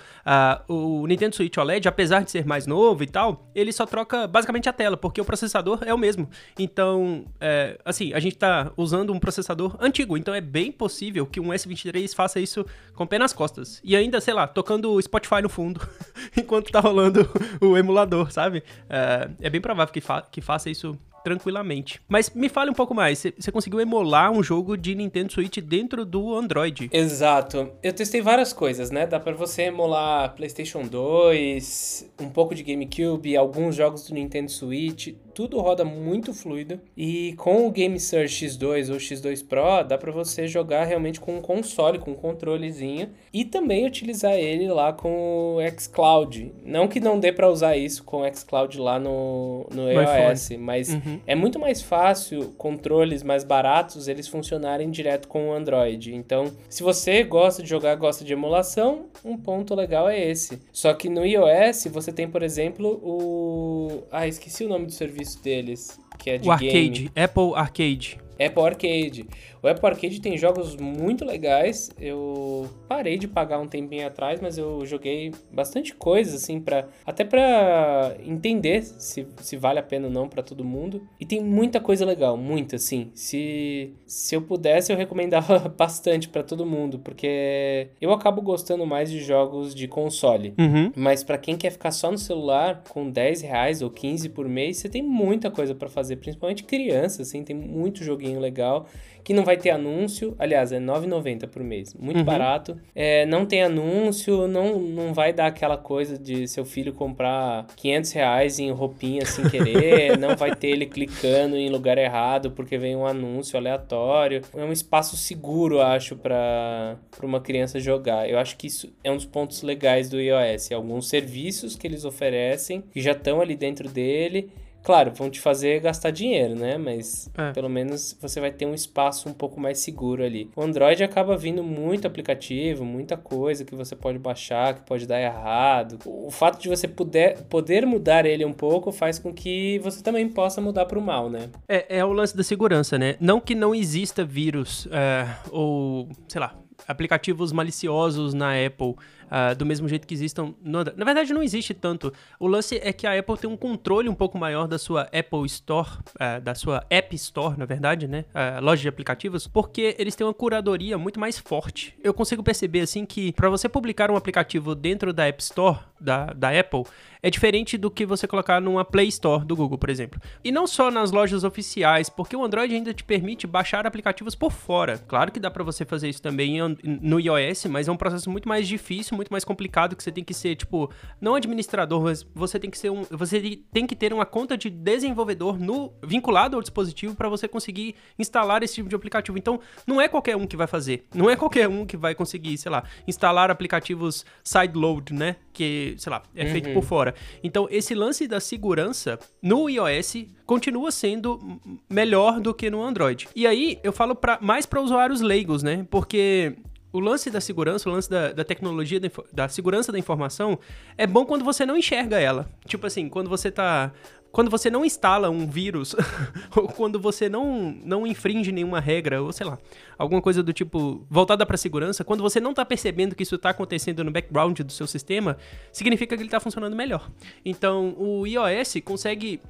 [0.69, 4.27] Uh, o Nintendo Switch OLED, apesar de ser mais novo e tal, ele só troca
[4.27, 6.29] basicamente a tela, porque o processador é o mesmo.
[6.59, 11.41] Então, é, assim, a gente está usando um processador antigo, então é bem possível que
[11.41, 13.81] um S23 faça isso com pé nas costas.
[13.85, 15.81] E ainda, sei lá, tocando o Spotify no fundo,
[16.37, 17.29] enquanto tá rolando
[17.61, 18.63] o emulador, sabe?
[18.89, 22.01] É, é bem provável que, fa que faça isso tranquilamente.
[22.07, 26.05] Mas me fale um pouco mais, você conseguiu emular um jogo de Nintendo Switch dentro
[26.05, 26.91] do Android?
[26.93, 27.73] Exato.
[27.83, 29.07] Eu testei várias coisas, né?
[29.07, 35.15] Dá para você emular PlayStation 2, um pouco de GameCube, alguns jogos do Nintendo Switch,
[35.35, 36.79] tudo roda muito fluido.
[36.97, 41.37] E com o Game Search X2 ou X2 Pro, dá para você jogar realmente com
[41.37, 46.55] um console, com um controlezinho e também utilizar ele lá com o xCloud.
[46.65, 50.91] Não que não dê para usar isso com o xCloud lá no, no iOS, mas
[50.91, 51.14] uhum.
[51.27, 56.15] É muito mais fácil controles mais baratos eles funcionarem direto com o Android.
[56.15, 60.61] Então, se você gosta de jogar, gosta de emulação, um ponto legal é esse.
[60.73, 65.43] Só que no iOS você tem, por exemplo, o ah, esqueci o nome do serviço
[65.43, 68.24] deles, que é de o Arcade, Apple Arcade.
[68.39, 69.27] Apple Arcade.
[69.63, 71.91] O Apple Arcade tem jogos muito legais.
[71.99, 77.25] Eu parei de pagar um tempinho atrás, mas eu joguei bastante coisa assim para até
[77.25, 81.07] para entender se, se vale a pena ou não para todo mundo.
[81.19, 83.11] E tem muita coisa legal, muita assim.
[83.15, 89.11] Se se eu pudesse, eu recomendava bastante para todo mundo, porque eu acabo gostando mais
[89.11, 90.55] de jogos de console.
[90.59, 90.93] Uhum.
[90.95, 94.79] Mas para quem quer ficar só no celular com 10 reais ou 15 por mês,
[94.79, 98.87] você tem muita coisa para fazer, principalmente criança, assim, tem muito joguinho legal
[99.25, 100.37] que não vai ter anúncio.
[100.39, 101.95] Aliás, é R$ 9,90 por mês.
[101.95, 102.25] Muito uhum.
[102.25, 102.79] barato.
[102.95, 108.13] É, não tem anúncio, não, não vai dar aquela coisa de seu filho comprar 500
[108.13, 110.19] reais em roupinha sem querer.
[110.21, 114.43] não vai ter ele clicando em lugar errado porque vem um anúncio aleatório.
[114.55, 118.29] É um espaço seguro, acho, para uma criança jogar.
[118.29, 120.71] Eu acho que isso é um dos pontos legais do iOS.
[120.71, 124.51] Alguns serviços que eles oferecem que já estão ali dentro dele
[124.85, 126.77] Claro, vão te fazer gastar dinheiro, né?
[126.77, 127.53] Mas é.
[127.53, 130.51] pelo menos você vai ter um espaço um pouco mais seguro ali.
[130.55, 135.19] O Android acaba vindo muito aplicativo, muita coisa que você pode baixar, que pode dar
[135.19, 135.99] errado.
[136.05, 140.29] O fato de você poder, poder mudar ele um pouco faz com que você também
[140.29, 141.49] possa mudar para o mal, né?
[141.67, 143.17] É, é o lance da segurança, né?
[143.19, 146.55] Não que não exista vírus é, ou, sei lá,
[146.87, 148.95] aplicativos maliciosos na Apple
[149.27, 150.85] uh, do mesmo jeito que existam no.
[150.85, 152.13] Na verdade, não existe tanto.
[152.39, 155.47] O lance é que a Apple tem um controle um pouco maior da sua Apple
[155.47, 158.25] Store, uh, da sua App Store, na verdade, né?
[158.35, 161.97] Uh, loja de aplicativos, porque eles têm uma curadoria muito mais forte.
[162.03, 166.27] Eu consigo perceber, assim, que para você publicar um aplicativo dentro da App Store, da,
[166.27, 166.85] da Apple,
[167.23, 170.21] é diferente do que você colocar numa Play Store do Google, por exemplo.
[170.45, 174.53] E não só nas lojas oficiais, porque o Android ainda te permite baixar aplicativos por
[174.53, 174.99] fora.
[174.99, 178.47] Claro que dá para você fazer isso também no iOS, mas é um processo muito
[178.47, 182.59] mais difícil, muito mais complicado, que você tem que ser, tipo, não administrador, mas você
[182.59, 183.03] tem que ser um.
[183.11, 187.95] Você tem que ter uma conta de desenvolvedor no, vinculado ao dispositivo para você conseguir
[188.19, 189.39] instalar esse tipo de aplicativo.
[189.39, 191.07] Então, não é qualquer um que vai fazer.
[191.15, 195.37] Não é qualquer um que vai conseguir, sei lá, instalar aplicativos sideload, né?
[195.53, 196.83] Que, sei lá, é feito por uhum.
[196.83, 197.15] fora.
[197.43, 203.29] Então, esse lance da segurança no iOS continua sendo melhor do que no Android.
[203.35, 205.87] E aí, eu falo pra, mais para usuários leigos, né?
[205.91, 206.57] Porque
[206.95, 210.57] o lance da segurança, o lance da, da tecnologia, da, da, segurança da informação,
[210.97, 212.49] é bom quando você não enxerga ela.
[212.69, 213.93] Tipo assim, quando você tá
[214.31, 215.95] quando você não instala um vírus,
[216.57, 219.59] ou quando você não, não infringe nenhuma regra, ou sei lá,
[219.99, 223.51] alguma coisa do tipo voltada para segurança, quando você não está percebendo que isso está
[223.51, 225.37] acontecendo no background do seu sistema,
[225.73, 227.11] significa que ele está funcionando melhor.
[227.45, 229.41] Então, o iOS consegue.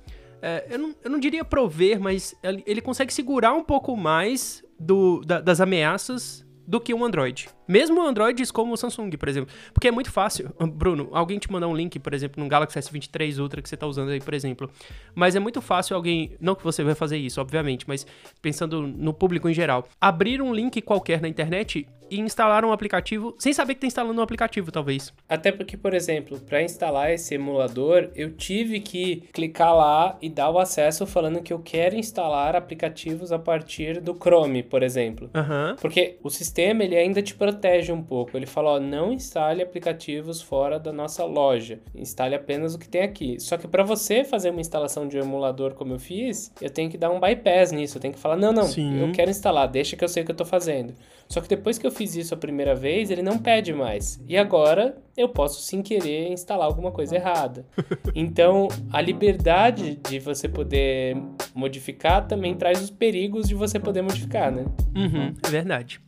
[0.40, 5.22] É, eu, não, eu não diria prover, mas ele consegue segurar um pouco mais do,
[5.22, 7.48] da, das ameaças do que um Android.
[7.66, 9.54] Mesmo Androids como o Samsung, por exemplo.
[9.72, 10.54] Porque é muito fácil.
[10.74, 13.86] Bruno, alguém te mandar um link, por exemplo, num Galaxy S23 Ultra que você está
[13.86, 14.70] usando aí, por exemplo.
[15.14, 16.36] Mas é muito fácil alguém.
[16.40, 18.06] Não que você vai fazer isso, obviamente, mas
[18.42, 19.88] pensando no público em geral.
[20.00, 24.20] Abrir um link qualquer na internet e instalar um aplicativo sem saber que está instalando
[24.20, 25.12] um aplicativo, talvez.
[25.28, 30.50] Até porque, por exemplo, para instalar esse emulador, eu tive que clicar lá e dar
[30.50, 35.30] o acesso falando que eu quero instalar aplicativos a partir do Chrome, por exemplo.
[35.34, 35.76] Uhum.
[35.76, 38.36] Porque o sistema ele ainda te protege um pouco.
[38.36, 41.80] Ele fala, ó, não instale aplicativos fora da nossa loja.
[41.94, 43.38] Instale apenas o que tem aqui.
[43.40, 46.90] Só que para você fazer uma instalação de um emulador como eu fiz, eu tenho
[46.90, 47.96] que dar um bypass nisso.
[47.96, 49.00] Eu tenho que falar, não, não, Sim.
[49.00, 50.94] eu quero instalar, deixa que eu sei o que eu tô fazendo.
[51.34, 54.22] Só que depois que eu fiz isso a primeira vez, ele não pede mais.
[54.28, 57.66] E agora eu posso, sem querer, instalar alguma coisa errada.
[58.14, 61.16] Então, a liberdade de você poder
[61.52, 64.64] modificar também traz os perigos de você poder modificar, né?
[64.94, 66.00] Uhum, é verdade.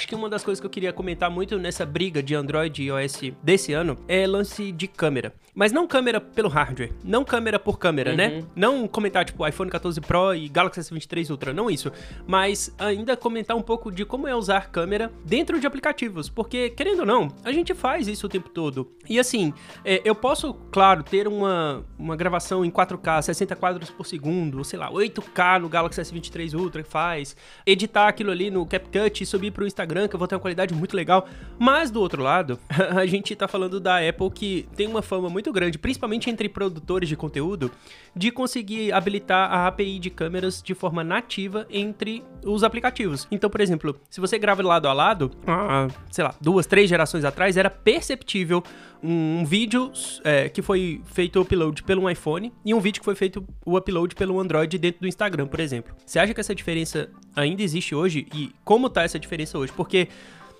[0.00, 2.86] Acho que uma das coisas que eu queria comentar muito nessa briga de Android e
[2.86, 5.34] iOS desse ano é lance de câmera.
[5.54, 8.28] Mas não câmera pelo hardware, não câmera por câmera, né?
[8.28, 8.36] uhum.
[8.38, 8.46] né?
[8.56, 11.92] Não comentar tipo iPhone 14 Pro e Galaxy S23 Ultra, não isso.
[12.26, 17.00] Mas ainda comentar um pouco de como é usar câmera dentro de aplicativos, porque querendo
[17.00, 18.90] ou não, a gente faz isso o tempo todo.
[19.06, 19.52] E assim,
[19.84, 24.64] é, eu posso, claro, ter uma, uma gravação em 4K, 60 quadros por segundo, ou
[24.64, 27.36] sei lá, 8K no Galaxy S23 Ultra que faz,
[27.66, 30.40] editar aquilo ali no CapCut e subir pro Instagram Instagram, que eu vou ter uma
[30.40, 31.26] qualidade muito legal.
[31.58, 32.58] Mas do outro lado,
[32.96, 37.08] a gente tá falando da Apple que tem uma fama muito grande, principalmente entre produtores
[37.08, 37.70] de conteúdo,
[38.14, 43.26] de conseguir habilitar a API de câmeras de forma nativa entre os aplicativos.
[43.30, 47.24] Então, por exemplo, se você grava lado a lado, ah, sei lá, duas, três gerações
[47.24, 48.62] atrás, era perceptível
[49.02, 49.90] um, vídeo
[50.24, 53.76] é, que foi feito o upload pelo iPhone e um vídeo que foi feito o
[53.76, 55.94] upload pelo Android dentro do Instagram, por exemplo.
[56.04, 58.26] Você acha que essa diferença ainda existe hoje?
[58.34, 59.72] E como tá essa diferença hoje?
[59.80, 60.10] Porque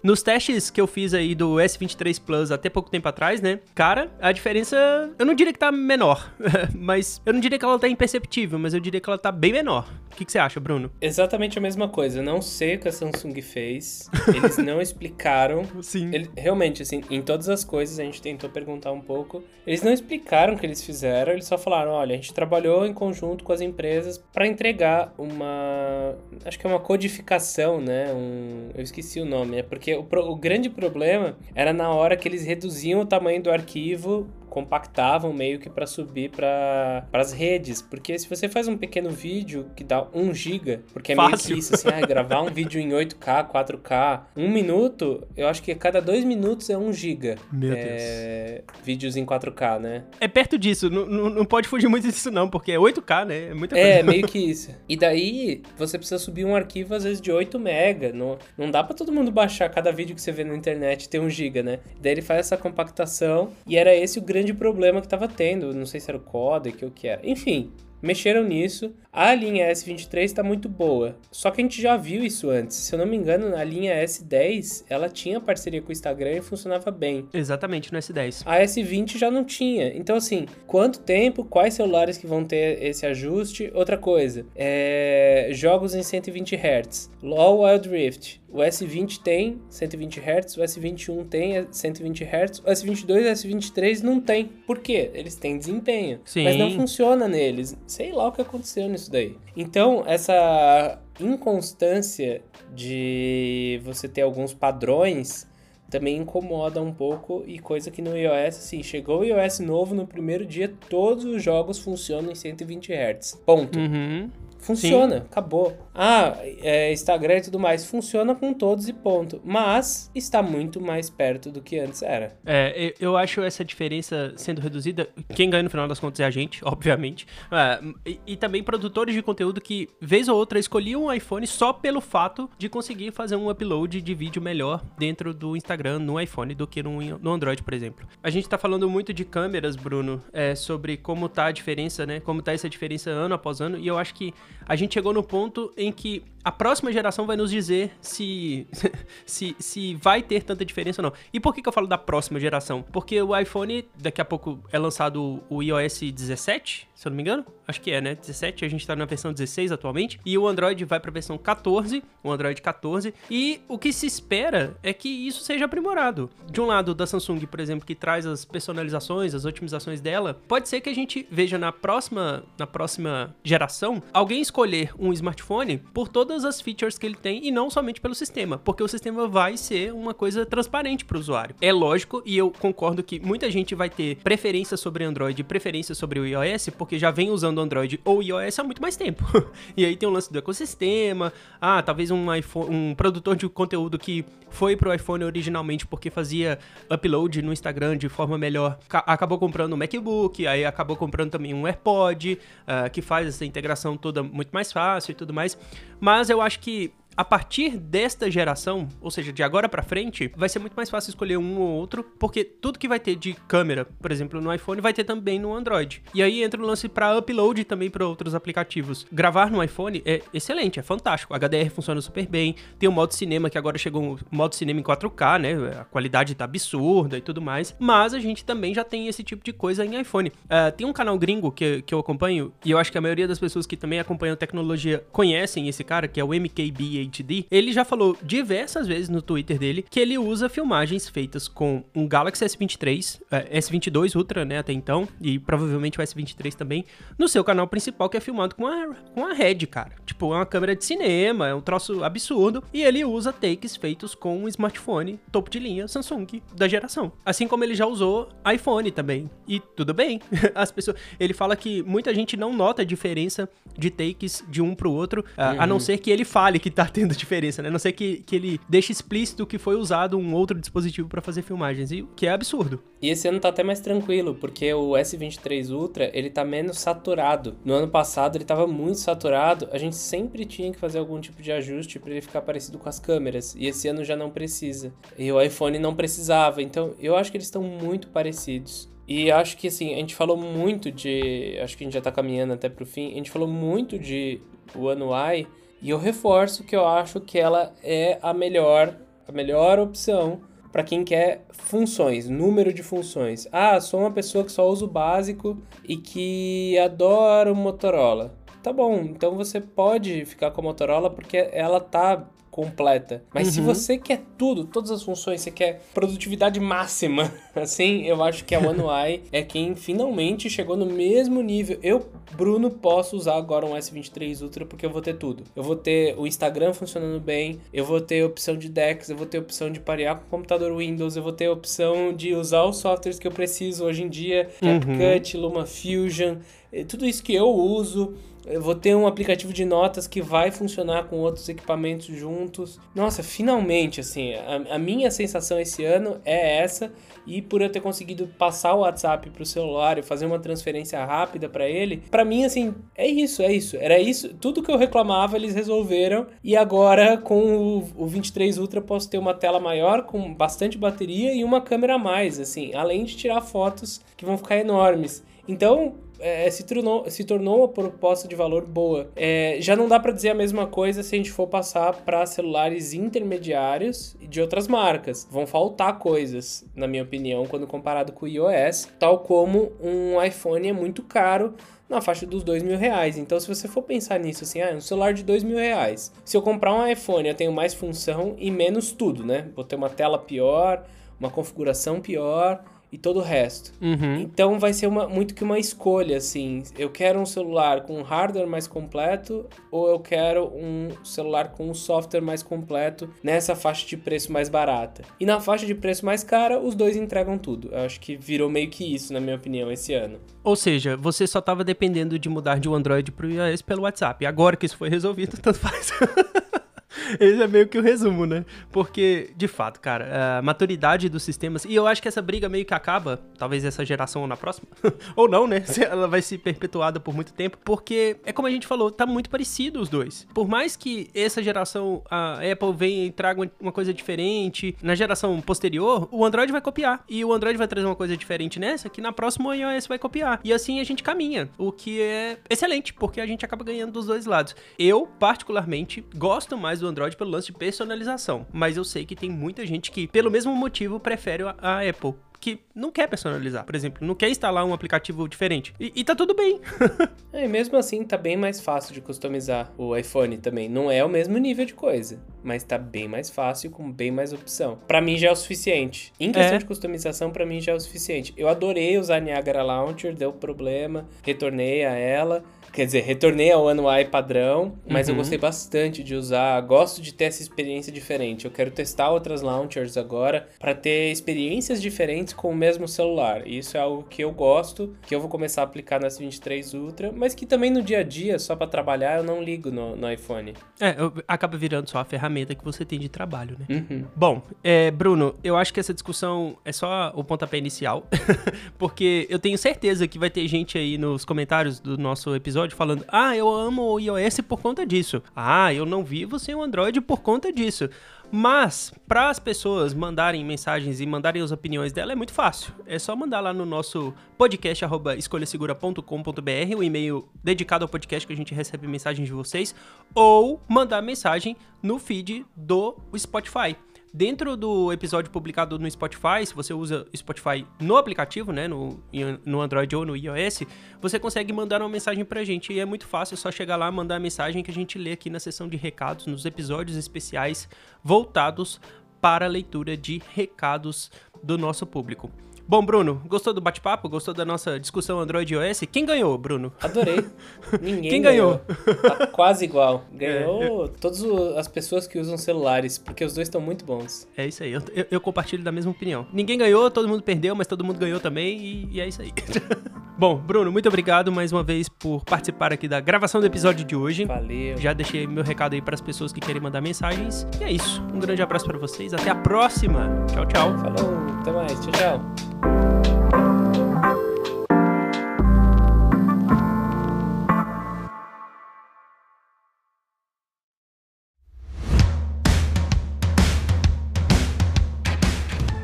[0.03, 3.61] nos testes que eu fiz aí do S23 Plus até pouco tempo atrás, né?
[3.75, 4.77] Cara, a diferença,
[5.19, 6.33] eu não diria que tá menor,
[6.75, 9.53] mas eu não diria que ela tá imperceptível, mas eu diria que ela tá bem
[9.53, 9.89] menor.
[10.13, 10.91] O que, que você acha, Bruno?
[11.01, 12.21] Exatamente a mesma coisa.
[12.21, 14.11] Não sei o que a Samsung fez.
[14.35, 15.63] Eles não explicaram.
[15.81, 16.11] Sim.
[16.13, 19.43] Ele, realmente, assim, em todas as coisas a gente tentou perguntar um pouco.
[19.67, 22.93] Eles não explicaram o que eles fizeram, eles só falaram: olha, a gente trabalhou em
[22.93, 26.17] conjunto com as empresas para entregar uma.
[26.45, 28.13] Acho que é uma codificação, né?
[28.13, 29.59] Um, eu esqueci o nome.
[29.59, 33.51] É porque o, o grande problema era na hora que eles reduziam o tamanho do
[33.51, 37.81] arquivo compactavam meio que para subir para as redes.
[37.81, 41.31] Porque se você faz um pequeno vídeo que dá 1 GB, porque é Fácil.
[41.31, 45.63] meio que isso, assim, ah, gravar um vídeo em 8K, 4K, um minuto, eu acho
[45.63, 47.37] que cada dois minutos é 1 GB.
[47.53, 48.83] Meu é, Deus.
[48.85, 50.05] Vídeos em 4K, né?
[50.21, 53.45] É perto disso, não, não, não pode fugir muito disso não, porque é 8K, né?
[53.51, 53.99] É muita é, coisa.
[53.99, 54.71] É, meio que isso.
[54.89, 58.13] E daí, você precisa subir um arquivo às vezes de 8 MB.
[58.13, 61.21] Não, não dá para todo mundo baixar cada vídeo que você vê na internet ter
[61.21, 61.79] 1 GB, né?
[62.01, 65.75] Daí ele faz essa compactação e era esse o grande grande problema que estava tendo.
[65.75, 67.21] Não sei se era o codec ou o que era.
[67.23, 68.95] Enfim, mexeram nisso.
[69.13, 71.17] A linha S23 está muito boa.
[71.31, 72.77] Só que a gente já viu isso antes.
[72.77, 76.41] Se eu não me engano, na linha S10, ela tinha parceria com o Instagram e
[76.41, 77.29] funcionava bem.
[77.35, 78.43] Exatamente, no S10.
[78.47, 79.89] A S20 já não tinha.
[79.95, 83.71] Então, assim, quanto tempo, quais celulares que vão ter esse ajuste?
[83.75, 85.51] Outra coisa, é...
[85.53, 87.11] jogos em 120 Hz.
[87.23, 88.40] LoL Wild Rift.
[88.53, 94.03] O S20 tem 120 Hz, o S21 tem 120 Hz, o S22 e o S23
[94.03, 94.47] não tem.
[94.47, 95.11] Por quê?
[95.15, 96.45] Eles têm desempenho, Sim.
[96.45, 97.77] mas não funciona neles.
[97.87, 99.37] Sei lá o que aconteceu nisso daí.
[99.57, 102.43] Então, essa inconstância
[102.75, 105.49] de você ter alguns padrões
[105.91, 110.07] também incomoda um pouco e coisa que no iOS, assim, chegou o iOS novo no
[110.07, 113.43] primeiro dia, todos os jogos funcionam em 120 Hz.
[113.45, 113.79] Ponto.
[113.79, 114.31] Uhum.
[114.61, 115.77] Funciona, acabou.
[115.95, 119.41] Ah, é, Instagram e tudo mais, funciona com todos e ponto.
[119.45, 122.37] Mas está muito mais perto do que antes era.
[122.45, 125.09] É, eu acho essa diferença sendo reduzida.
[125.35, 127.27] Quem ganha no final das contas é a gente, obviamente.
[127.51, 131.73] É, e, e, também produtores de conteúdo que, vez ou outra, escolhiam um iPhone só
[131.73, 136.55] pelo fato de conseguir fazer um upload de vídeo melhor dentro do Instagram no iPhone
[136.55, 138.07] do que no, no Android, por exemplo.
[138.23, 142.21] A gente tá falando muito de câmeras, Bruno, é, sobre como tá a diferença, né?
[142.21, 143.79] Como tá essa diferença ano após ano.
[143.79, 144.33] E eu acho que
[144.67, 148.67] a gente chegou no ponto em que a próxima geração vai nos dizer se,
[149.27, 151.13] se, se vai ter tanta diferença ou não.
[151.33, 152.83] E por que, que eu falo da próxima geração?
[152.93, 157.23] Porque o iPhone, daqui a pouco é lançado o iOS 17, se eu não me
[157.23, 157.47] engano.
[157.67, 158.15] Acho que é, né?
[158.15, 160.21] 17, a gente tá na versão 16 atualmente.
[160.25, 163.15] E o Android vai pra versão 14, o Android 14.
[163.31, 166.29] E o que se espera é que isso seja aprimorado.
[166.51, 170.69] De um lado, da Samsung, por exemplo, que traz as personalizações, as otimizações dela, pode
[170.69, 176.09] ser que a gente veja na próxima, na próxima geração alguém escolher um smartphone por
[176.31, 179.57] todas as features que ele tem e não somente pelo sistema, porque o sistema vai
[179.57, 181.57] ser uma coisa transparente para o usuário.
[181.61, 186.21] É lógico e eu concordo que muita gente vai ter preferência sobre Android preferência sobre
[186.21, 189.25] o iOS porque já vem usando Android ou iOS há muito mais tempo.
[189.77, 193.99] e aí tem o lance do ecossistema, ah, talvez um iPhone, um produtor de conteúdo
[193.99, 199.73] que foi pro iPhone originalmente porque fazia upload no Instagram de forma melhor, acabou comprando
[199.73, 204.51] um MacBook, aí acabou comprando também um AirPod, uh, que faz essa integração toda muito
[204.51, 205.57] mais fácil e tudo mais.
[206.01, 210.49] Mas eu acho que a partir desta geração, ou seja, de agora para frente, vai
[210.49, 213.85] ser muito mais fácil escolher um ou outro, porque tudo que vai ter de câmera,
[213.85, 216.03] por exemplo, no iPhone, vai ter também no Android.
[216.15, 219.07] E aí entra o lance para upload também para outros aplicativos.
[219.13, 221.35] Gravar no iPhone é excelente, é fantástico.
[221.35, 222.55] HDR funciona super bem.
[222.79, 225.81] Tem o modo cinema que agora chegou o modo cinema em 4K, né?
[225.81, 227.75] A qualidade tá absurda e tudo mais.
[227.79, 230.31] Mas a gente também já tem esse tipo de coisa em iPhone.
[230.45, 233.27] Uh, tem um canal gringo que, que eu acompanho, e eu acho que a maioria
[233.27, 237.73] das pessoas que também acompanham tecnologia conhecem esse cara, que é o MKB HD, ele
[237.73, 242.45] já falou diversas vezes no Twitter dele que ele usa filmagens feitas com um Galaxy
[242.45, 246.85] S23, é, S22 Ultra, né, até então, e provavelmente o S23 também,
[247.19, 249.93] no seu canal principal que é filmado com a, com a Red, cara.
[250.05, 254.15] Tipo, é uma câmera de cinema, é um troço absurdo, e ele usa takes feitos
[254.15, 257.13] com um smartphone topo de linha Samsung da geração.
[257.25, 259.31] Assim como ele já usou iPhone também.
[259.47, 260.21] E tudo bem.
[260.55, 264.75] As pessoas, ele fala que muita gente não nota a diferença de takes de um
[264.75, 265.63] pro outro, uhum.
[265.63, 267.69] a não ser que ele fale que tá tendo diferença, né?
[267.69, 271.21] A não ser que, que ele deixe explícito que foi usado um outro dispositivo para
[271.21, 272.83] fazer filmagens, e que é absurdo.
[273.01, 277.57] E esse ano tá até mais tranquilo, porque o S23 Ultra, ele tá menos saturado.
[277.65, 281.41] No ano passado ele tava muito saturado, a gente sempre tinha que fazer algum tipo
[281.43, 284.93] de ajuste para ele ficar parecido com as câmeras, e esse ano já não precisa.
[285.19, 288.91] E o iPhone não precisava, então eu acho que eles estão muito parecidos.
[289.11, 291.59] E acho que assim, a gente falou muito de.
[291.61, 293.11] Acho que a gente já tá caminhando até pro fim.
[293.11, 294.41] A gente falou muito de
[294.73, 295.49] One UI
[295.83, 300.41] e eu reforço que eu acho que ela é a melhor, a melhor opção
[300.71, 303.49] para quem quer funções, número de funções.
[303.51, 308.35] Ah, sou uma pessoa que só usa o básico e que adora o Motorola.
[308.63, 313.23] Tá bom, então você pode ficar com a Motorola porque ela tá completa.
[313.33, 313.53] Mas uhum.
[313.53, 318.55] se você quer tudo, todas as funções, você quer produtividade máxima, assim, eu acho que
[318.55, 321.79] a One UI é quem finalmente chegou no mesmo nível.
[321.83, 325.45] Eu, Bruno, posso usar agora um S23 Ultra porque eu vou ter tudo.
[325.55, 329.27] Eu vou ter o Instagram funcionando bem, eu vou ter opção de DeX, eu vou
[329.27, 332.79] ter opção de parear com o computador Windows, eu vou ter opção de usar os
[332.79, 334.81] softwares que eu preciso hoje em dia, uhum.
[334.81, 336.37] CapCut, LumaFusion,
[336.73, 338.15] eh, tudo isso que eu uso
[338.47, 342.79] eu vou ter um aplicativo de notas que vai funcionar com outros equipamentos juntos.
[342.95, 346.93] Nossa, finalmente, assim, a, a minha sensação esse ano é essa.
[347.27, 351.49] E por eu ter conseguido passar o WhatsApp pro celular e fazer uma transferência rápida
[351.49, 353.77] para ele, para mim, assim, é isso, é isso.
[353.77, 354.35] Era isso.
[354.35, 356.27] Tudo que eu reclamava, eles resolveram.
[356.43, 361.35] E agora, com o, o 23 Ultra, posso ter uma tela maior, com bastante bateria
[361.35, 365.23] e uma câmera a mais, assim, além de tirar fotos que vão ficar enormes.
[365.47, 369.11] Então, é, se, tornou, se tornou uma proposta de valor boa.
[369.17, 372.25] É, já não dá para dizer a mesma coisa se a gente for passar para
[372.27, 375.27] celulares intermediários de outras marcas.
[375.31, 380.69] Vão faltar coisas, na minha opinião, quando comparado com o iOS, tal como um iPhone
[380.69, 381.55] é muito caro
[381.89, 383.19] na faixa dos dois mil reais.
[383.19, 386.13] Então, se você for pensar nisso, assim, ah, um celular de dois mil reais.
[386.25, 389.49] Se eu comprar um iPhone, eu tenho mais função e menos tudo, né?
[389.57, 390.85] Vou ter uma tela pior,
[391.19, 393.73] uma configuração pior e todo o resto.
[393.81, 394.21] Uhum.
[394.21, 396.63] Então vai ser uma, muito que uma escolha, assim.
[396.79, 401.75] Eu quero um celular com hardware mais completo ou eu quero um celular com um
[401.75, 405.03] software mais completo nessa faixa de preço mais barata.
[405.19, 407.69] E na faixa de preço mais cara, os dois entregam tudo.
[407.73, 410.19] Eu acho que virou meio que isso, na minha opinião, esse ano.
[410.43, 413.83] Ou seja, você só estava dependendo de mudar de um Android para o iOS pelo
[413.83, 414.25] WhatsApp.
[414.27, 415.91] Agora que isso foi resolvido, tanto faz.
[417.19, 418.45] Esse é meio que o resumo, né?
[418.71, 421.65] Porque, de fato, cara, a maturidade dos sistemas.
[421.65, 424.69] E eu acho que essa briga meio que acaba, talvez essa geração ou na próxima.
[425.15, 425.63] ou não, né?
[425.89, 427.59] Ela vai ser perpetuada por muito tempo.
[427.65, 430.27] Porque, é como a gente falou, tá muito parecido os dois.
[430.35, 435.41] Por mais que essa geração, a Apple venha e traga uma coisa diferente, na geração
[435.41, 437.05] posterior, o Android vai copiar.
[437.09, 439.99] E o Android vai trazer uma coisa diferente nessa, que na próxima o iOS vai
[439.99, 440.41] copiar.
[440.45, 441.49] E assim a gente caminha.
[441.57, 444.55] O que é excelente, porque a gente acaba ganhando dos dois lados.
[444.79, 448.47] Eu, particularmente, gosto mais do Android pelo lance de personalização.
[448.53, 452.59] Mas eu sei que tem muita gente que, pelo mesmo motivo, prefere a, Apple que
[452.75, 455.75] não quer personalizar, por exemplo, não quer instalar um aplicativo diferente.
[455.79, 456.59] E, e tá tudo bem.
[457.35, 460.67] é, e mesmo assim tá bem mais fácil de customizar o iPhone também.
[460.67, 464.33] Não é o mesmo nível de coisa, mas tá bem mais fácil com bem mais
[464.33, 464.79] opção.
[464.89, 466.15] Para mim já é o suficiente.
[466.19, 466.59] Em questão é.
[466.59, 468.33] de customização, para mim já é o suficiente.
[468.37, 472.43] Eu adorei usar a Niagara Launcher, deu problema, retornei a ela.
[472.73, 475.15] Quer dizer, retornei ao UI padrão, mas uhum.
[475.15, 476.61] eu gostei bastante de usar.
[476.61, 478.45] Gosto de ter essa experiência diferente.
[478.45, 483.47] Eu quero testar outras launchers agora para ter experiências diferentes com o mesmo celular.
[483.47, 486.75] E isso é algo que eu gosto, que eu vou começar a aplicar nas 23
[486.75, 489.97] Ultra, mas que também no dia a dia, só para trabalhar, eu não ligo no,
[489.97, 490.55] no iPhone.
[490.81, 490.95] É,
[491.27, 493.67] acaba virando só a ferramenta que você tem de trabalho, né?
[493.69, 494.05] Uhum.
[494.15, 498.07] Bom, é, Bruno, eu acho que essa discussão é só o pontapé inicial,
[498.79, 502.77] porque eu tenho certeza que vai ter gente aí nos comentários do nosso episódio episódio
[502.77, 505.23] falando: Ah, eu amo o iOS por conta disso.
[505.35, 507.89] Ah, eu não vivo sem o Android por conta disso.
[508.33, 512.73] Mas, para as pessoas mandarem mensagens e mandarem as opiniões dela, é muito fácil.
[512.87, 514.85] É só mandar lá no nosso podcast,
[515.19, 519.75] escolhasegura.com.br, o e-mail dedicado ao podcast que a gente recebe mensagens de vocês,
[520.15, 523.77] ou mandar mensagem no feed do Spotify.
[524.13, 529.01] Dentro do episódio publicado no Spotify, se você usa Spotify no aplicativo, né, no,
[529.47, 530.65] no Android ou no iOS,
[531.01, 532.73] você consegue mandar uma mensagem pra gente.
[532.73, 535.13] E é muito fácil, é só chegar lá, mandar a mensagem que a gente lê
[535.13, 537.69] aqui na seção de recados, nos episódios especiais
[538.03, 538.81] voltados
[539.21, 541.09] para a leitura de recados
[541.41, 542.33] do nosso público.
[542.71, 544.09] Bom, Bruno, gostou do bate-papo?
[544.09, 545.81] Gostou da nossa discussão Android e iOS?
[545.91, 546.73] Quem ganhou, Bruno?
[546.81, 547.27] Adorei.
[547.83, 548.61] Ninguém Quem ganhou?
[548.65, 549.03] ganhou?
[549.03, 550.05] Tá quase igual.
[550.15, 551.21] Ganhou é, todas
[551.57, 554.29] as pessoas que usam celulares, porque os dois estão muito bons.
[554.37, 556.29] É isso aí, eu, eu, eu, compartilho da mesma opinião.
[556.33, 559.33] Ninguém ganhou, todo mundo perdeu, mas todo mundo ganhou também, e, e é isso aí.
[560.17, 563.97] Bom, Bruno, muito obrigado mais uma vez por participar aqui da gravação do episódio de
[563.97, 564.27] hoje.
[564.27, 564.77] Valeu.
[564.77, 567.45] Já deixei meu recado aí para as pessoas que querem mandar mensagens.
[567.61, 568.01] E é isso.
[568.15, 569.13] Um grande abraço para vocês.
[569.13, 570.09] Até a próxima.
[570.33, 570.79] Tchau, tchau.
[570.79, 571.17] Falou.
[571.41, 571.73] Até mais.
[571.81, 572.60] Tchau, tchau.